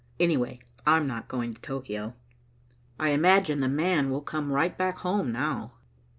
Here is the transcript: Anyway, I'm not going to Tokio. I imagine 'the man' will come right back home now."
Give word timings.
Anyway, 0.19 0.57
I'm 0.87 1.05
not 1.05 1.27
going 1.27 1.53
to 1.53 1.61
Tokio. 1.61 2.15
I 2.99 3.09
imagine 3.09 3.59
'the 3.59 3.67
man' 3.69 4.09
will 4.09 4.21
come 4.23 4.51
right 4.51 4.75
back 4.75 4.97
home 4.97 5.31
now." 5.31 5.73